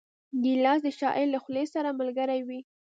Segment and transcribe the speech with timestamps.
[0.43, 2.59] ګیلاس د شاعر له خولې سره ملګری وي.